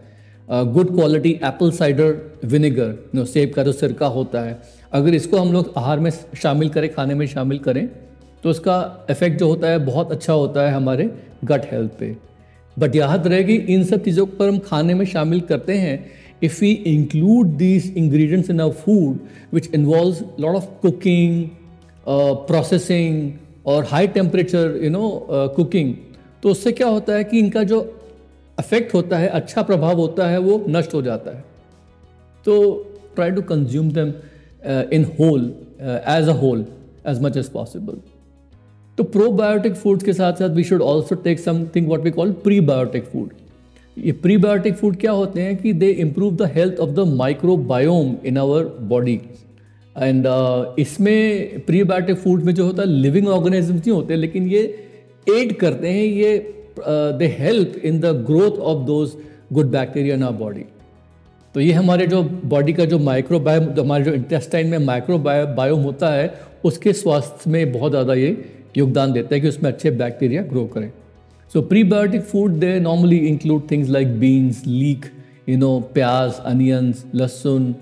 good 0.48 0.96
quality 0.96 1.32
apple 1.44 1.72
cider 1.72 2.16
vinegar 2.46 2.96
no 3.16 3.26
सेब 3.26 3.54
का 3.54 3.64
जो 3.64 3.72
सिरका 3.74 4.08
होता 4.08 4.42
है 4.42 4.62
अगर 4.94 5.14
इसको 5.14 5.38
हम 5.38 5.54
लोग 5.54 5.74
आहार 5.78 6.00
में 6.00 6.10
शामिल 6.42 6.70
करें 6.70 6.94
खाने 6.94 7.16
में 7.16 7.26
शामिल 7.28 7.60
करें 7.60 7.88
तो 8.44 8.50
इसका 8.50 9.08
इफ़ेक्ट 9.10 9.40
जो 9.40 9.48
होता 9.48 9.68
है 9.68 9.86
बहुत 9.86 10.12
अच्छा 10.12 10.34
होता 10.34 10.62
है 10.62 10.74
हमारे 10.74 11.10
गट 11.46 11.72
हेल्थ 11.72 11.92
पे। 12.00 12.16
बट 12.80 12.96
याद 12.96 13.28
रहेगी 13.28 13.56
इन 13.56 13.84
सब 13.84 14.04
चीज़ों 14.04 14.26
पर 14.26 14.50
हम 14.50 14.60
खाने 14.60 14.94
में 14.94 15.06
शामिल 15.06 15.42
करते 15.42 15.74
हैं 15.74 16.24
include 16.46 17.52
these 17.58 17.86
ingredients 17.96 18.50
in 18.50 18.60
our 18.60 18.74
food, 18.74 19.20
which 19.52 19.68
involves 19.78 20.18
a 20.22 20.42
lot 20.42 20.56
of 20.56 20.66
cooking, 20.82 21.36
uh, 22.08 22.34
processing 22.50 23.30
और 23.66 23.84
high 23.84 24.08
temperature 24.08 24.80
you 24.84 24.90
know 24.90 25.10
cooking 25.56 25.94
तो 26.44 26.50
उससे 26.50 26.72
क्या 26.72 26.88
होता 26.88 27.14
है 27.14 27.24
कि 27.24 27.40
इनका 27.40 27.64
जो 27.64 27.80
अफेक्ट 28.60 28.94
होता 28.94 29.18
है 29.18 29.28
अच्छा 29.28 29.62
प्रभाव 29.62 29.98
होता 29.98 30.28
है 30.28 30.38
वो 30.38 30.66
नष्ट 30.70 30.94
हो 30.94 31.02
जाता 31.02 31.36
है। 31.38 31.44
तो 32.46 32.74
try 33.16 33.32
to 33.32 33.42
consume 33.42 33.92
them 33.92 34.12
in 34.66 35.06
whole 35.20 35.54
as 35.82 36.30
a 36.30 36.36
whole 36.42 36.66
as 37.08 37.22
much 37.22 37.38
as 37.38 37.50
possible 37.50 37.98
तो 38.98 39.04
प्रोबायोटिक 39.04 39.76
फूड्स 39.76 40.04
के 40.04 40.14
साथ 40.14 40.34
साथ 40.34 40.50
we 40.50 40.64
should 40.64 40.82
also 40.82 41.16
take 41.16 41.40
something 41.40 41.88
what 41.88 42.04
we 42.04 42.12
call 42.12 42.32
prebiotic 42.44 43.04
food 43.04 43.30
ये 43.98 44.12
प्रीबायोटिक 44.12 44.76
फ़ूड 44.76 44.96
क्या 44.98 45.12
होते 45.12 45.42
हैं 45.42 45.56
कि 45.58 45.74
they 45.74 45.90
improve 46.02 46.36
the 46.36 46.50
health 46.56 46.80
of 46.80 46.90
the 46.90 47.00
microbiome 47.00 48.16
in 48.26 48.38
our 48.38 48.64
body 48.82 49.20
and 49.98 50.26
इसमें 50.80 51.60
प्रीबायोटिक 51.66 52.18
फ़ूड 52.18 52.44
में 52.44 52.54
जो 52.56 52.66
होता 52.66 52.82
है 52.82 52.88
लिविंग 52.88 53.28
ऑर्गेनिज्म 53.28 53.76
नहीं 53.76 53.92
होते, 53.92 54.16
लेकिन 54.16 54.48
ये 54.48 54.62
एड 55.28 55.56
करते 55.56 55.90
हैं, 55.90 56.04
ये 56.04 56.38
they 57.20 57.28
help 57.40 57.76
in 57.86 58.00
the 58.00 58.06
growth 58.28 58.58
of 58.72 58.86
those 58.86 59.12
good 59.54 59.72
bacteria 59.72 60.16
in 60.16 60.24
our 60.24 60.38
body 60.38 60.66
तो 61.56 61.62
ये 61.62 61.72
हमारे 61.74 62.06
जो 62.08 62.22
बॉडी 62.24 62.74
का 62.74 62.86
जो 62.86 63.00
माइक्रोबायोम 63.00 63.66
जो 63.66 63.84
हमारे 63.84 64.04
जो 64.04 64.12
इंटेस्टाइन 64.14 64.68
में 64.68 64.78
माइक्रो 64.78 65.18
बायो 65.18 65.40
माइक्रोबायोम 65.40 65.82
होता 65.82 66.10
है, 66.14 66.34
उसके 66.66 66.94
स्वास्थ्य 66.94 67.50
में 67.50 67.72
बहुत 67.72 67.92
ज़्यादा 67.92 68.14
ये 68.14 68.30
योगदान 68.78 69.12
देता 69.14 69.36
है 69.36 69.42
कि 69.42 69.48
उसमें 69.48 69.72
अच्छे 69.72 69.92
बैक्टीरिया 69.92 70.42
ग्रो 70.44 70.66
करें। 70.68 70.92
So 71.52 71.62
prebiotic 71.64 72.22
food 72.24 72.52
they 72.60 72.80
normally 72.80 73.18
include 73.28 73.70
things 73.72 73.90
like 73.90 74.20
beans 74.20 74.66
leek 74.68 75.06
you 75.50 75.58
know 75.58 75.80
प्याज 75.94 76.40
अनियंस 76.46 77.06
लहसुन 77.16 77.76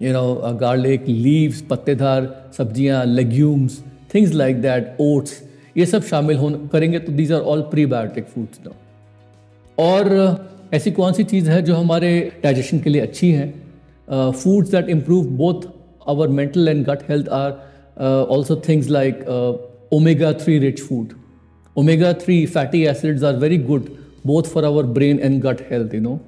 यू 0.00 0.12
नो 0.12 0.56
गार्लिक 0.60 1.08
लीव्स 1.08 1.60
पत्तेदार, 1.70 2.30
सब्ज़ियाँ 2.58 3.04
legumes 3.06 3.82
things 4.14 4.32
like 4.32 4.60
that 4.62 4.96
oats 5.00 5.42
ये 5.76 5.86
सब 5.86 6.02
शामिल 6.04 6.36
हो 6.36 6.50
करेंगे 6.72 6.98
तो 6.98 7.12
these 7.12 7.32
are 7.32 7.40
all 7.42 7.62
prebiotic 7.86 8.26
foods 8.34 8.60
no 8.66 8.74
और 9.78 10.08
ऐसी 10.74 10.90
कौन 10.90 11.12
सी 11.12 11.24
चीज़ 11.24 11.50
है 11.50 11.60
जो 11.62 11.74
हमारे 11.74 12.10
डाइजेशन 12.42 12.78
के 12.78 12.90
लिए 12.90 13.00
अच्छी 13.02 13.30
है? 13.30 13.48
Foods 14.08 14.70
that 14.70 14.88
improve 14.88 15.26
both 15.36 15.66
our 16.08 16.28
mental 16.28 16.68
and 16.68 16.84
gut 16.86 17.02
health 17.08 17.28
are 17.28 17.52
also 18.30 18.56
things 18.68 18.88
like 18.90 19.24
omega 19.92 20.32
three 20.32 20.58
rich 20.58 20.80
food 20.80 21.12
omega 21.76 22.12
three 22.12 22.44
fatty 22.46 22.82
acids 22.84 23.24
are 23.24 23.36
very 23.36 23.58
good 23.70 23.88
both 24.26 24.42
for 24.42 24.64
our 24.64 24.86
brain 24.98 25.20
and 25.20 25.40
gut 25.42 25.60
health 25.70 25.94
you 25.94 26.00
know 26.00 26.18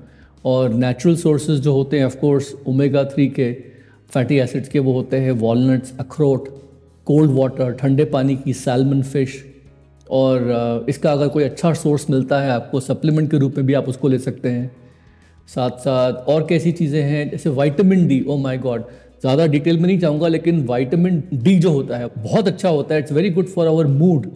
और 0.44 0.74
natural 0.74 1.16
sources 1.16 1.60
जो 1.60 1.72
होते 1.72 1.98
हैं 1.98 2.04
of course 2.04 2.54
omega 2.66 3.04
three 3.04 3.26
के 3.28 3.52
fatty 4.10 4.38
acids 4.38 4.68
के 4.68 4.78
वो 4.78 4.92
होते 4.92 5.16
हैं 5.16 5.32
walnuts 5.40 5.92
अखरोट 6.00 6.48
कोल्ड 7.06 7.30
वाटर 7.30 7.72
ठंडे 7.72 8.04
पानी 8.04 8.36
की 8.36 8.52
सैलमन 8.52 9.02
फ़िश 9.02 9.34
और 10.10 10.86
इसका 10.88 11.12
अगर 11.12 11.28
कोई 11.28 11.44
अच्छा 11.44 11.72
सोर्स 11.74 12.08
मिलता 12.10 12.40
है, 12.40 12.50
आपको 12.50 12.80
सप्लीमेंट 12.80 13.30
के 13.30 13.38
रूप 13.38 13.56
में 13.56 13.66
भी 13.66 13.74
आप 13.74 13.88
उसको 13.88 14.08
ले 14.08 14.18
सकते 14.20 14.48
हैं। 14.48 14.70
साथ 15.48 15.78
साथ 15.80 16.28
और 16.28 16.46
कैसी 16.46 16.72
चीज़ें 16.72 17.02
हैं, 17.02 17.28
जैसे 17.30 17.50
vitamin 17.50 18.06
D 18.06 18.20
oh 18.22 18.36
my 18.38 18.58
god 18.58 18.84
ज़्यादा 19.20 19.46
डिटेल 19.46 19.78
में 19.78 19.86
नहीं 19.86 19.98
चाहूँगा 19.98 20.28
लेकिन 20.28 20.64
वाइटामिन 20.66 21.22
डी 21.34 21.58
जो 21.58 21.70
होता 21.72 21.96
है, 21.96 22.06
बहुत 22.18 22.48
अच्छा 22.48 22.68
होता 22.68 22.94
है 22.94 23.00
it's 23.00 23.12
very 23.12 23.30
good 23.30 23.46
for 23.48 23.66
our 23.66 23.86
mood 23.88 24.26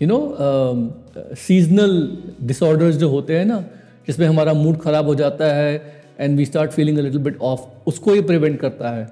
you 0.00 0.08
know 0.08 1.34
seasonal 1.36 1.96
disorders 2.42 2.96
जो 2.96 3.08
होते 3.10 3.38
हैं 3.38 3.44
ना, 3.44 3.60
जिसमें 4.06 4.26
हमारा 4.26 4.52
मूड 4.54 4.80
ख़राब 4.80 5.06
हो 5.06 5.14
जाता 5.14 5.52
है 5.54 5.74
and 6.20 6.36
we 6.38 6.44
start 6.44 6.70
feeling 6.70 6.98
a 6.98 7.02
little 7.02 7.20
bit 7.22 7.40
off 7.42 7.60
उसको 7.86 8.14
ये 8.14 8.22
प्रिवेंट 8.22 8.60
करता 8.60 8.90
है। 8.90 9.08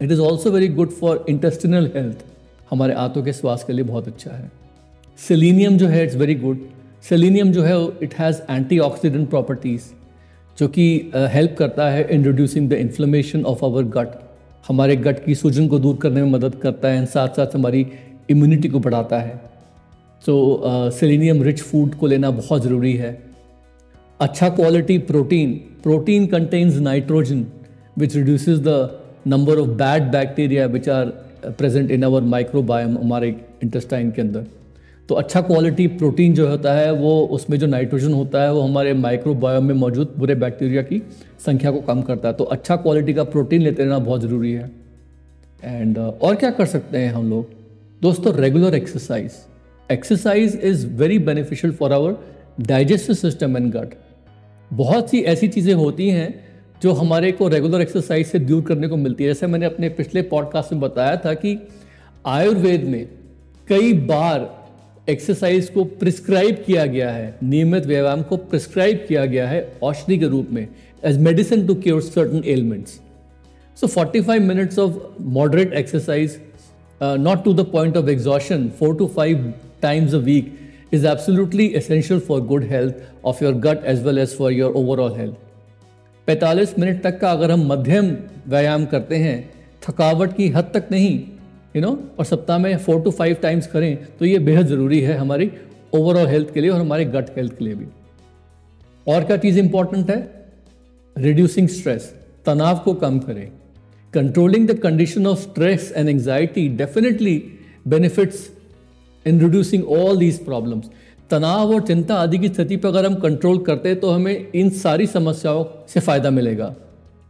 It 0.00 0.12
is 0.12 0.20
also 0.20 0.50
very 0.50 0.68
good 0.70 0.90
for 0.92 1.24
intestinal 1.28 1.90
health 1.94 2.24
हमारे 2.70 2.94
आंतों 2.96 3.22
के 3.22 3.32
स्वास्थ्य 3.32 3.66
के 3.66 3.72
लिए 3.72 3.84
बहुत 3.84 4.08
अच्छा 4.08 4.30
है। 4.30 4.50
सेलिनियम 5.18 5.76
जो 5.78 5.86
है 5.88 6.02
इट्स 6.04 6.16
वेरी 6.16 6.34
गुड 6.34 6.58
सेलिनियम 7.08 7.50
जो 7.52 7.62
है 7.62 7.74
it 8.02 8.14
has 8.14 8.40
anti 8.50 8.78
oxidant 8.78 9.28
properties 9.30 9.84
जो 10.58 10.66
कि 10.68 10.84
हेल्प 11.14 11.50
uh, 11.50 11.58
करता 11.58 11.88
है 11.90 12.06
in 12.14 12.24
reducing 12.24 12.68
the 12.70 12.72
inflammation 12.72 13.44
of 13.44 13.64
our 13.64 13.84
gut 13.96 14.14
हमारे 14.68 14.96
गट 14.96 15.24
की 15.24 15.34
सूजन 15.34 15.68
को 15.68 15.78
दूर 15.78 15.96
करने 16.02 16.22
में 16.22 16.30
मदद 16.30 16.54
करता 16.62 16.88
है 16.88 17.04
साथ 17.06 17.36
साथ 17.36 17.54
हमारी 17.54 17.86
इम्यूनिटी 18.30 18.68
को 18.68 18.78
बढ़ाता 18.78 19.18
है. 19.20 19.40
सो 20.26 20.90
सेलिनियम 20.98 21.42
रिच 21.42 21.62
फ़ूड 21.62 21.94
को 21.94 22.06
लेना 22.06 22.30
बहुत 22.32 22.62
ज़रूरी 22.62 22.92
है. 22.94 23.10
अच्छा 24.20 24.48
quality 24.50 24.98
protein 25.10 25.52
protein 25.82 26.26
contains 26.26 26.76
nitrogen 26.80 27.44
which 27.98 28.16
reduces 28.16 28.58
the 28.58 28.78
number 29.26 29.58
of 29.58 29.68
bad 29.78 30.10
bacteria 30.12 30.66
which 30.76 30.88
are 30.88 31.06
present 31.48 31.90
in 31.90 32.04
our 32.04 32.22
microbiome 32.34 32.98
हमारे 32.98 33.34
इंटेस्टाइन 33.62 34.10
के 34.10 34.22
अंदर. 34.22 34.46
तो 35.08 35.14
अच्छा 35.14 35.40
क्वालिटी 35.40 35.86
प्रोटीन 35.86 36.34
जो 36.34 36.48
होता 36.48 36.72
है 36.74 36.92
वो 36.92 37.26
उसमें 37.26 37.58
जो 37.58 37.66
नाइट्रोजन 37.66 38.12
होता 38.12 38.42
है 38.42 38.52
वो 38.52 38.60
हमारे 38.60 38.92
माइक्रोबायोम 38.94 39.64
में 39.64 39.74
मौजूद 39.74 40.14
बुरे 40.18 40.34
बैक्टीरिया 40.34 40.82
की 40.82 41.02
संख्या 41.46 41.70
को 41.70 41.80
कम 41.80 42.02
करता 42.02 42.28
है। 42.28 42.34
तो 42.34 42.44
अच्छा 42.44 42.76
क्वालिटी 42.76 43.14
का 43.14 43.24
प्रोटीन 43.24 43.62
लेते 43.62 43.82
रहना 43.82 43.98
बहुत 43.98 44.20
ज़रूरी 44.20 44.52
है। 44.52 44.70
एंड 45.64 45.98
uh, 45.98 46.02
और 46.02 46.34
क्या 46.34 46.50
कर 46.50 46.66
सकते 46.66 46.98
हैं 46.98 47.12
हम 47.12 47.30
लोग? 47.30 47.50
दोस्तों 48.02 48.34
regular 48.34 48.74
exercise 48.74 49.32
exercise 49.92 50.60
is 50.64 50.86
very 50.86 51.18
beneficial 51.18 51.72
for 51.74 51.92
our 51.92 52.16
digestive 52.60 53.16
system 53.16 53.56
and 53.56 53.72
gut 53.72 53.94
बहुत 54.72 55.10
सी 55.10 55.20
ऐसी 55.20 55.48
चीज़ें 55.48 55.74
होती 55.74 56.08
हैं 56.08 56.34
जो 56.82 56.92
हमारे 56.92 57.32
को 57.32 57.48
रेगुलर 57.48 57.80
एक्सरसाइज 57.80 58.26
से 58.26 58.38
दूर 58.38 58.62
करने 58.62 58.88
को 58.88 58.96
मिलती 58.96 59.24
है। 59.24 59.30
जैसे 59.30 59.46
मैंने 59.46 59.66
अपने 59.66 59.88
पिछले 59.88 60.22
पॉडकास्ट 60.22 60.72
में 60.72 60.80
बताया 60.80 61.16
था 61.16 61.34
कि 61.34 61.58
आयुर्वेद 62.26 62.84
में 62.84 63.08
कई 63.68 63.92
बार 63.92 64.55
एक्सरसाइज 65.08 65.68
को 65.68 65.84
प्रिस्क्राइब 65.84 66.64
किया 66.66 66.86
गया 66.86 67.10
है, 67.10 67.38
नियमित 67.42 67.86
व्यायाम 67.86 68.22
को 68.22 68.36
प्रिस्क्राइब 68.36 69.04
किया 69.08 69.24
गया 69.24 69.48
है 69.48 69.72
औषधि 69.82 70.18
के 70.18 70.26
रूप 70.26 70.48
में 70.50 70.68
as 71.04 71.18
medicine 71.18 71.66
to 71.66 71.74
cure 71.74 72.00
certain 72.02 72.42
elements 72.44 73.00
so 73.80 73.86
45 73.86 74.40
minutes 74.40 74.78
of 74.78 75.22
moderate 75.22 75.72
exercise 75.72 76.40
not 77.02 77.44
to 77.44 77.52
the 77.52 77.60
point 77.60 77.96
of 77.96 78.08
exhaustion 78.08 78.68
four 78.68 78.96
to 78.96 79.06
five 79.06 79.52
times 79.82 80.14
a 80.14 80.18
week 80.18 80.46
is 80.94 81.04
absolutely 81.04 81.64
essential 81.74 82.20
for 82.20 82.40
good 82.50 82.64
health 82.64 82.94
of 83.24 83.40
your 83.40 83.52
gut 83.66 83.84
as 83.94 84.02
well 84.02 84.18
as 84.18 84.34
for 84.40 84.50
your 84.52 84.70
overall 84.82 85.14
health. 85.14 85.36
45 86.28 86.78
minute 86.78 87.02
तक 87.02 87.20
का 87.20 87.32
अगर 87.32 87.50
हम 87.50 87.66
मध्यम 87.66 88.16
व्यायाम 88.48 88.86
करते 88.86 89.16
हैं, 89.16 89.50
थकावट 89.88 90.36
की 90.36 90.48
हद 90.48 90.70
तक 90.74 90.88
नहीं 90.90 91.35
यू 91.76 91.82
नो 91.82 91.90
और 92.18 92.24
सप्ताह 92.24 92.58
में 92.58 92.76
फोर 92.78 93.00
टू 93.02 93.10
फाइव 93.10 93.36
टाइम्स 93.42 93.66
करें 93.66 93.96
तो 94.18 94.24
ये 94.24 94.38
बेहद 94.38 94.66
ज़रूरी 94.66 95.00
है 95.00 95.16
हमारी 95.16 95.50
ओवरऑल 95.94 96.26
हेल्थ 96.26 96.52
के 96.54 96.60
लिए 96.60 96.70
और 96.70 96.80
हमारे 96.80 97.04
गट 97.06 97.36
हेल्थ 97.36 97.56
के 97.58 97.64
लिए 97.64 97.74
भी। 97.74 97.86
और 99.06 99.24
क्या 99.24 99.36
चीज़ 99.36 99.58
इंपॉर्टेंट 99.58 100.10
है? 100.10 100.18
रिड्यूसिंग 101.16 101.68
स्ट्रेस 101.68 102.12
तनाव 102.46 102.78
को 102.78 102.94
कम 102.94 103.18
करें। 103.18 103.50
Controlling 104.14 104.66
the 104.68 104.78
condition 104.78 105.26
of 105.26 105.38
stress 105.40 105.92
and 105.96 106.08
anxiety 106.08 106.68
definitely 106.78 107.36
benefits 107.88 108.48
in 109.26 109.40
reducing 109.40 109.84
all 109.92 110.18
these 110.18 110.44
problems 110.44 110.90
तनाव 111.30 111.74
और 111.74 111.80
चिंता 111.82 112.14
आदि 112.14 112.38
की 112.38 112.48
स्थिति 112.48 112.76
पर 112.76 112.88
अगर 112.88 113.06
हम 113.06 113.14
कंट्रोल 113.20 113.58
करते 113.64 113.88
हैं 113.88 114.00
तो 114.00 114.10
हमें 114.10 114.52
इन 114.54 114.70
सारी 114.78 115.06
समस्याओं 115.06 115.64
से 115.88 116.00
फ़ायदा 116.00 116.30
मिलेगा। 116.30 116.74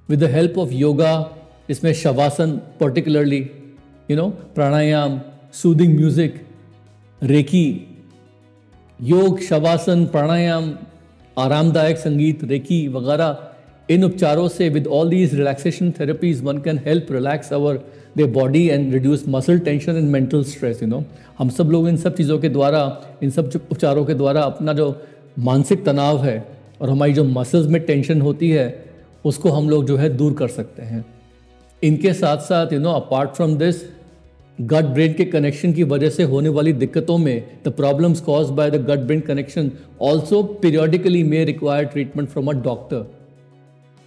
With 0.09 0.21
the 0.21 0.31
help 0.31 0.59
of 0.59 0.73
yoga 0.75 1.13
इसमें 1.71 1.93
shavasana 1.95 2.61
particularly 2.81 3.41
you 4.11 4.17
know 4.17 4.29
pranayama 4.55 5.19
soothing 5.53 5.95
music 5.99 6.35
reiki 7.23 7.67
योग 9.01 9.41
शवासन 9.41 10.05
प्राणायाम 10.05 10.73
आरामदायक 11.37 11.99
संगीत 11.99 12.45
रेकी 12.45 12.87
वगैरह 12.89 13.93
इन 13.95 14.05
उपचारों 14.05 14.47
से 14.49 14.69
with 14.69 14.87
all 14.87 15.09
these 15.09 15.35
relaxation 15.35 15.91
therapies 15.91 16.43
one 16.43 16.59
can 16.59 16.79
help 16.87 17.07
relax 17.11 17.53
our 17.53 17.81
the 18.17 18.25
body 18.25 18.67
and 18.69 18.93
reduce 18.93 19.25
muscle 19.29 19.59
tension 19.59 19.97
and 19.97 20.09
mental 20.11 20.45
stress 20.45 20.83
you 20.83 20.89
know 20.89 21.05
हम 21.39 21.49
सब 21.49 21.71
लोग 21.71 21.89
इन 21.89 21.97
सब 21.97 22.15
चीज़ों 22.15 22.39
के 22.39 22.49
द्वारा, 22.49 23.03
इन 23.23 23.31
सब 23.31 23.51
उपचारों 23.73 24.05
के 24.05 24.15
द्वारा 24.15 24.43
अपना 24.43 24.73
जो 24.73 24.89
मानसिक 25.39 25.85
तनाव 25.87 26.25
है 26.25 26.39
और 26.81 26.91
हमारी 26.91 27.13
जो 27.13 27.25
मसल्स 27.25 27.67
में 27.67 27.83
टेंशन 27.83 28.21
होती 28.21 28.51
है, 28.51 28.85
उसको 29.25 29.51
हम 29.51 29.71
लोग 29.71 29.87
जो 29.87 29.97
है 29.97 30.09
दूर 30.17 30.33
कर 30.33 30.49
सकते 30.49 30.83
हैं। 30.83 31.05
इनके 31.83 32.13
साथ 32.13 32.39
साथ 32.39 32.73
you 32.73 32.81
know 32.81 32.93
apart 32.93 33.31
from 33.31 33.57
this 33.59 33.96
gut 34.61 34.85
brain 34.85 35.13
के 35.13 35.25
कनेक्शन 35.25 35.73
की 35.73 35.83
वजह 35.83 36.11
से 36.11 36.23
होने 36.23 36.49
वाली 36.49 36.73
दिक्कतों 36.73 37.19
में 37.19 37.61
the 37.65 37.69
problems 37.69 38.21
cause 38.21 38.51
by 38.51 38.71
the 38.71 38.75
gut 38.75 38.99
brain 38.99 39.21
connection 39.21 39.71
also 40.03 40.43
periodically 40.43 41.23
may 41.23 41.45
require 41.45 41.85
treatment 41.85 42.29
from 42.29 42.49
a 42.49 42.53
doctor 42.53 43.05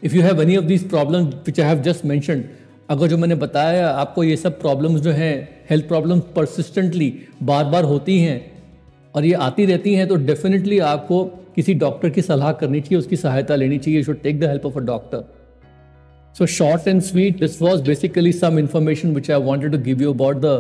if 0.04 0.16
you 0.16 0.22
have 0.22 0.42
any 0.42 0.58
of 0.58 0.66
these 0.66 0.90
problem 0.90 1.26
which 1.26 1.60
I 1.60 1.68
have 1.68 1.82
just 1.82 2.06
mention 2.06 2.44
अगर 2.90 3.08
जो 3.08 3.18
मैंने 3.18 3.36
बताया 3.36 3.90
आपको 3.90 4.24
ये 4.24 4.36
सब 4.36 4.60
प्रॉब्लम्स 4.62 5.02
जो 5.02 5.12
हैं 5.12 5.50
हेल्थ 5.70 5.88
प्रॉब्लम्स 5.88 6.24
परसिस्टेंटली 6.36 7.14
बार 7.44 7.66
बार 7.66 7.84
होती 7.84 8.20
हैं 8.20 8.40
और 9.16 9.26
ये 9.26 9.34
आती 9.34 9.66
रहती 9.66 9.94
हैं 9.94 10.08
तो 10.08 10.16
डेफिनेटली 10.16 10.80
आपको 10.80 11.24
किसी 11.56 11.74
डॉक्टर 11.74 12.10
की 12.10 12.22
सलाह 12.22 12.52
करनी 12.52 12.82
चाहिए, 12.82 13.00
उसकी 13.00 13.16
सहायता 13.16 13.56
लेनी 13.56 13.78
चाहिए 13.78 14.00
you 14.00 14.04
should 14.04 14.22
take 14.22 14.40
the 14.40 14.44
help 14.44 14.66
of 14.66 14.78
a 14.78 14.82
doctor 14.82 15.24
So 16.36 16.46
short 16.46 16.86
and 16.88 17.04
sweet, 17.04 17.40
this 17.40 17.60
was 17.60 17.82
basically 17.82 18.32
some 18.32 18.58
information 18.58 19.14
which 19.14 19.30
I 19.30 19.38
wanted 19.38 19.72
to 19.74 19.78
give 19.78 20.00
you 20.00 20.12
about 20.12 20.42
the 20.42 20.54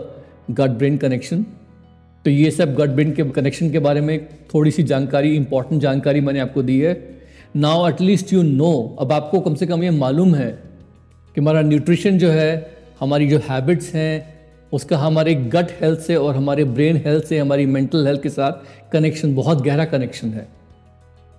gut 0.54 0.78
brain 0.78 0.98
connection. 0.98 1.46
तो 2.26 2.32
ये 2.32 2.50
सब 2.52 2.74
गट 2.76 2.90
ब्रेन 2.96 3.12
के 3.14 3.24
कनेक्शन 3.32 3.70
के 3.72 3.80
बारे 3.80 4.02
में 4.02 4.18
थोड़ी 4.54 4.72
सी 4.72 4.84
जानकारी 4.84 5.36
इंपॉर्टेंट 5.36 5.82
जानकारी 5.82 6.22
मैंने 6.22 6.40
आपको 6.40 6.64
दी 6.64 6.80
है 6.80 6.94
नाउ 7.56 7.88
एटलीस्ट 7.90 8.34
यू 8.34 8.42
नो 8.44 8.72
अब 9.00 9.12
आपको 9.14 9.40
कम 9.40 9.56
से 9.56 9.66
कम 9.66 9.84
ये 9.84 9.92
मालूम 9.92 10.34
है 10.36 10.50
कि 11.36 11.42
हमारा 11.42 11.62
न्यूट्रिशन 11.62 12.18
जो 12.18 12.32
है 12.32 12.52
हमारी 13.00 13.28
जो 13.30 13.38
हैबिट्स 13.50 13.94
हैं 13.96 14.14
उसका 14.72 14.98
हमारे 14.98 15.36
गट 15.56 15.72
हेल्थ 15.82 16.00
से 16.08 16.16
और 16.16 16.36
हमारे 16.36 16.64
ब्रेन 16.74 16.98
हेल्थ 17.06 17.26
से 17.26 17.40
हमारी 17.40 17.66
मेंटल 17.68 18.08
हेल्थ 18.08 18.22
के 18.24 18.30
साथ 18.30 18.92
कनेक्शन 18.92 19.36
बहुत 19.36 19.62
गहरा 19.66 19.86
कनेक्शन 19.94 20.34
है 20.34 20.48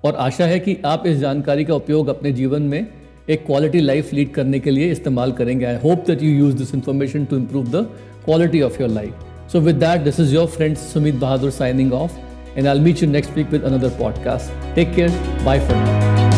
और 0.04 0.16
आशा 0.26 0.46
है 0.46 0.58
कि 0.60 0.76
आप 0.86 1.06
इस 1.06 1.18
जानकारी 1.18 1.64
का 1.64 1.74
उपयोग 1.74 2.08
अपने 2.08 2.32
जीवन 2.32 2.62
में 2.62 2.86
एक 3.30 3.44
क्वालिटी 3.46 3.80
लाइफ 3.80 4.12
लीड 4.12 4.32
करने 4.32 4.60
के 4.60 4.70
लिए 4.70 4.90
इस्तेमाल 4.92 5.32
करेंगे। 5.32 5.64
I 5.64 5.76
hope 5.76 6.04
that 6.06 6.22
you 6.22 6.30
use 6.30 6.56
this 6.56 6.74
information 6.74 7.24
to 7.24 7.36
improve 7.36 7.68
the 7.70 7.86
quality 8.24 8.62
of 8.62 8.80
your 8.80 8.90
life 8.90 9.50
so 9.52 9.60
with 9.60 9.76
that 9.76 10.00
this 10.00 10.20
is 10.20 10.34
your 10.34 10.46
friend 10.46 10.76
Sumit 10.76 11.14
Bahadur 11.14 11.50
signing 11.50 11.92
off 11.92 12.18
and 12.58 12.66
I 12.66 12.80
meet 12.80 13.02
you 13.02 13.10
next 13.10 13.36
week 13.36 13.50
with 13.50 13.62
another 13.62 13.98
podcast 13.98 14.74
take 14.74 14.94
care 14.94 15.10
bye 15.44 15.60
friend 15.60 16.20
now. 16.20 16.29